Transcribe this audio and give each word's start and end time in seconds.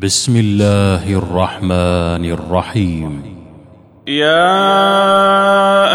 بسم 0.00 0.36
الله 0.36 1.18
الرحمن 1.18 2.24
الرحيم. 2.24 3.22
يا 4.08 4.54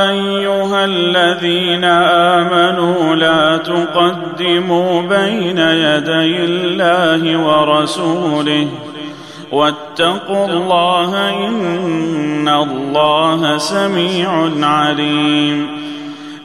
أيها 0.10 0.86
الذين 0.86 1.84
آمنوا 1.84 3.16
لا 3.16 3.58
تقدموا 3.58 5.02
بين 5.02 5.58
يدي 5.58 6.38
الله 6.46 7.38
ورسوله. 7.38 8.68
واتقوا 9.52 10.48
الله 10.48 11.30
إن 11.48 12.48
الله 12.48 13.58
سميع 13.58 14.50
عليم. 14.68 15.77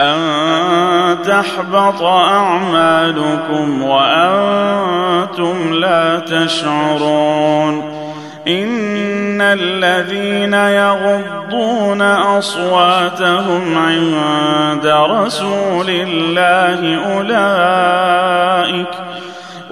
أن 0.00 1.22
تحبط 1.22 2.02
أعمالكم 2.02 3.82
وأنتم 3.82 5.72
لا 5.74 6.18
تشعرون 6.18 8.00
إن 8.48 9.40
الذين 9.40 10.54
يغضون 10.54 12.02
أصواتهم 12.02 13.78
عند 13.78 14.86
رسول 14.86 15.86
الله 15.88 17.04
أولئك 17.14 18.88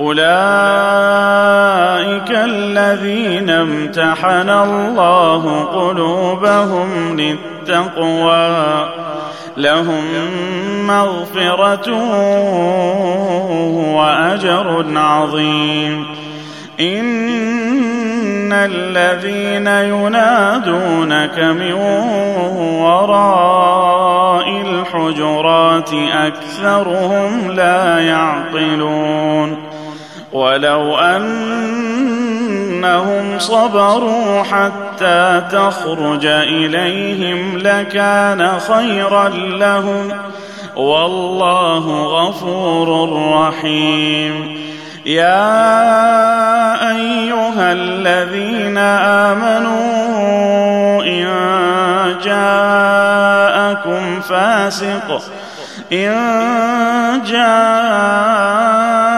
أولئك 0.00 0.28
الذين 2.30 3.50
امتحن 3.50 4.50
الله 4.50 5.64
قلوبهم 5.64 7.16
للتقوى 7.20 8.88
لهم 9.58 10.04
مغفرة 10.86 11.92
وأجر 13.94 14.98
عظيم. 14.98 16.06
إن 16.80 18.52
الذين 18.52 19.66
ينادونك 19.66 21.38
من 21.38 21.72
وراء 22.82 24.48
الحجرات 24.48 25.90
أكثرهم 26.12 27.50
لا 27.50 27.98
يعقلون. 27.98 29.56
ولو 30.32 30.96
أنهم 32.84 33.38
صبروا 33.38 34.42
حتى 34.42 35.42
تخرج 35.52 36.26
إليهم 36.26 37.58
لكان 37.58 38.58
خيرا 38.58 39.28
لهم. 39.28 40.12
والله 40.76 42.02
غفور 42.06 43.10
رحيم. 43.32 44.58
يا 45.06 45.50
أيها 46.90 47.72
الذين 47.72 48.78
آمنوا 49.28 51.02
إن 51.02 51.28
جاءكم 52.24 54.20
فاسق. 54.20 55.22
إن 55.92 56.14
جاءكم 57.26 59.17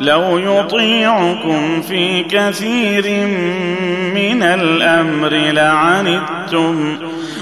لو 0.00 0.38
يطيعكم 0.38 1.82
في 1.82 2.22
كثير 2.22 3.26
من 4.14 4.42
الأمر 4.42 5.28
لعنتم 5.28 6.98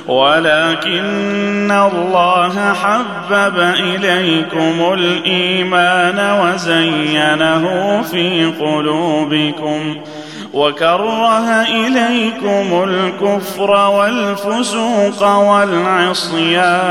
ولكن 0.07 1.71
الله 1.71 2.73
حبب 2.73 3.59
إليكم 3.59 4.93
الإيمان 4.93 6.41
وزينه 6.41 8.03
في 8.03 8.53
قلوبكم 8.61 9.97
وكره 10.53 11.63
إليكم 11.63 12.89
الكفر 12.89 13.71
والفسوق 13.71 15.23
والعصيان. 15.23 16.87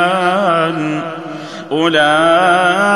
أولئك 1.71 2.95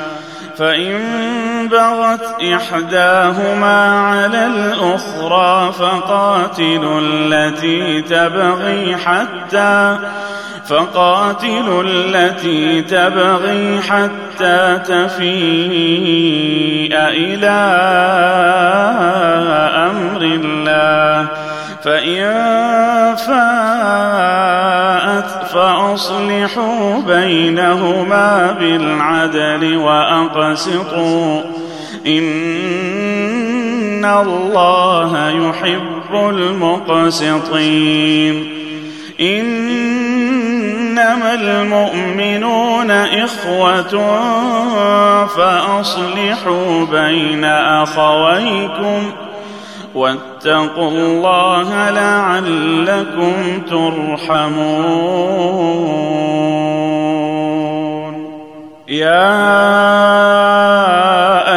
فإن 0.57 0.99
بغت 1.71 2.41
إحداهما 2.43 3.99
على 3.99 4.45
الأخرى 4.47 5.73
فقاتلوا 5.73 7.01
التي 7.01 8.01
تبغي 8.01 8.97
حتى 8.97 9.97
فقاتلوا 10.67 11.83
التي 11.83 12.81
تبغي 12.81 13.81
حتى 13.81 14.79
تفيء 14.87 15.31
إلى 16.95 17.49
أمر 19.89 20.21
الله. 20.21 21.27
فإن 21.83 22.21
فاءت 23.15 24.71
فأصلحوا 25.53 27.01
بينهما 27.07 28.55
بالعدل 28.59 29.77
وأقسطوا. 29.77 31.41
إن 32.07 34.05
الله 34.05 35.29
يحب 35.29 36.13
المقسطين. 36.13 37.41
إنما 39.21 41.33
المؤمنون 41.33 42.91
إخوة 42.91 44.17
فأصلحوا 45.25 46.85
بين 46.85 47.45
أخويكم. 47.45 49.11
واتقوا 49.95 50.89
الله 50.89 51.89
لعلكم 51.89 53.61
ترحمون. 53.69 54.91
يا 58.87 59.51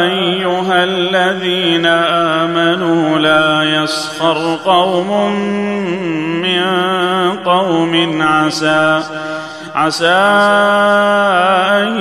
أيها 0.03 0.83
الذين 0.83 1.85
آمنوا 1.85 3.19
لا 3.19 3.63
يسخر 3.63 4.57
قوم 4.65 5.31
من 6.41 6.63
قوم 7.45 8.21
عسى 8.21 9.03
عسى 9.75 10.07
أن 11.75 11.97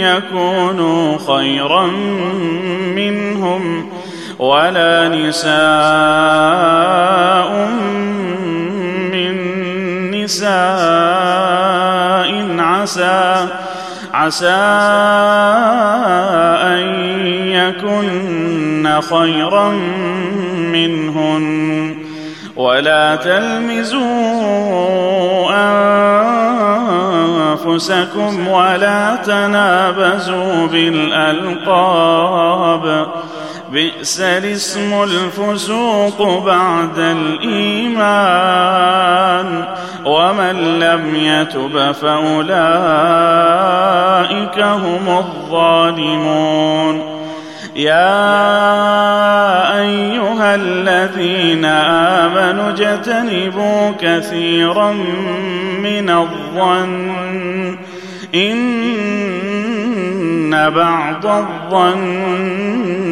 يكونوا 0.00 1.18
خيرا 1.18 1.86
منهم. 2.96 3.91
ولا 4.42 5.08
نساء 5.08 5.50
من 9.14 9.34
نساء 10.10 10.50
عسى 12.58 13.46
عسى 14.12 14.48
أن 16.74 16.82
يكن 17.54 19.00
خيرا 19.10 19.70
منهن. 20.74 21.96
ولا 22.56 23.16
تلمزوا 23.16 24.02
أنفسكم 27.66 28.48
ولا 28.48 29.16
تنابزوا 29.16 30.66
بالألقاب. 30.66 31.62
بئس 33.72 34.20
الاسم 34.20 35.02
الفسوق 35.02 36.44
بعد 36.44 36.98
الإيمان 36.98 38.34
ومن 40.04 40.78
لم 40.78 41.14
يتب 41.14 41.92
فأولئك 41.92 42.52
هم 44.58 45.08
الظالمون. 45.18 47.02
يا 47.76 48.12
أيها 49.80 50.54
الذين 50.54 51.64
آمنوا 51.64 52.70
اجتنبوا 52.70 53.92
كثيرا 54.00 54.92
من 55.82 56.10
الظن. 56.10 57.78
إن 58.34 58.92
بعض 60.70 61.26
الظن 61.26 63.11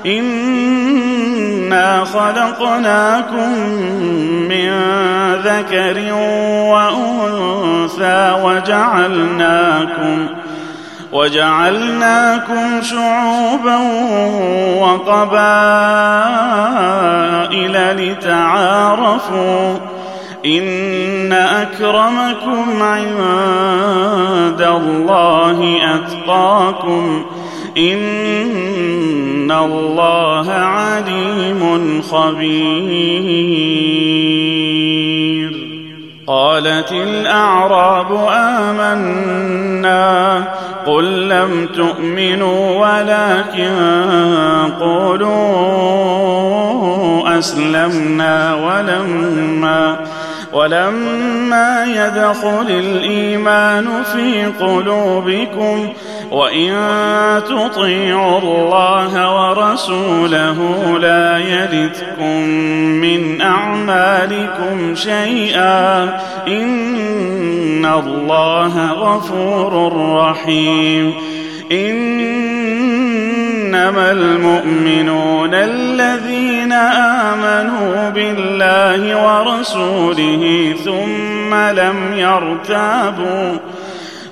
انا 0.06 2.04
خلقناكم 2.04 3.58
من 4.48 4.72
ذكر 5.34 6.12
وانثى 6.72 8.36
وجعلناكم 8.44 10.26
وجعلناكم 11.12 12.82
شعوبا 12.82 13.76
وقبائل 14.78 15.32
لتعارفوا 17.96 19.91
إن 20.44 21.32
أكرمكم 21.32 22.82
عند 22.82 24.62
الله 24.62 25.78
أتقاكم 25.94 27.24
إن 27.78 29.52
الله 29.52 30.50
عليم 30.50 32.02
خبير. 32.02 33.32
قالت 36.26 36.92
الأعراب 36.92 38.28
آمنا 38.32 40.44
قل 40.86 41.28
لم 41.28 41.68
تؤمنوا 41.76 42.86
ولكن 42.86 43.70
قولوا 44.80 45.32
أسلمنا 47.38 48.54
ولما 48.54 50.01
ولما 50.52 51.84
يدخل 51.84 52.66
الإيمان 52.70 53.88
في 54.12 54.44
قلوبكم 54.46 55.92
وإن 56.30 56.72
تطيعوا 57.48 58.38
الله 58.38 59.34
ورسوله 59.36 60.58
لا 60.98 61.38
يلدكم 61.38 62.48
من 63.00 63.40
أعمالكم 63.40 64.94
شيئا 64.94 66.02
إن 66.48 67.86
الله 67.86 68.92
غفور 68.92 69.92
رحيم 70.16 71.14
إنما 71.72 72.92
المؤمنون 74.10 75.54
الذين 76.72 76.74
آمنوا 77.32 78.10
بالله 78.10 79.24
ورسوله 79.24 80.74
ثم 80.84 81.54
لم 81.54 82.14
يرتابوا 82.14 83.58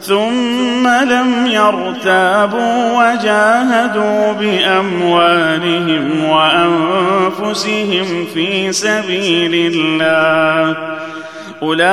ثم 0.01 0.89
لم 0.89 1.47
يرتابوا 1.47 2.93
وجاهدوا 2.93 4.33
بأموالهم 4.33 6.25
وأنفسهم 6.25 8.27
في 8.35 8.73
سبيل 8.73 9.73
الله. 9.75 10.77
أولئك 11.63 11.89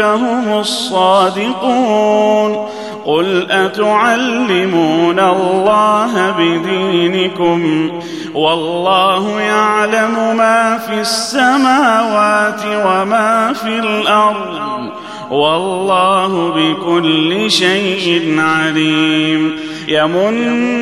هم 0.00 0.58
الصادقون. 0.58 2.68
قل 3.06 3.46
أتعلمون 3.50 5.18
الله 5.18 6.34
بدينكم؟ 6.38 7.90
والله 8.34 9.40
يعلم 9.40 10.36
ما 10.36 10.78
في 10.88 11.00
السماوات 11.00 12.60
وما 12.86 13.52
في 13.52 13.78
الأرض. 13.78 14.90
والله 15.30 16.52
بكل 16.52 17.50
شيء 17.50 18.36
عليم. 18.38 19.56
يمنون 19.88 20.76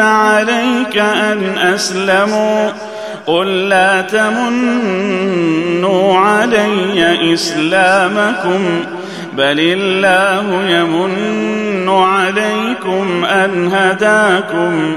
عليك 0.00 0.98
أن 0.98 1.58
أسلموا. 1.58 2.70
قل 3.26 3.68
لا 3.68 4.00
تمنوا 4.00 5.08
علي 6.18 7.34
إسلامكم. 7.34 8.80
بل 9.32 9.56
الله 9.60 10.70
يمن 10.70 11.88
عليكم 11.88 13.24
أن 13.24 13.70
هداكم. 13.72 14.96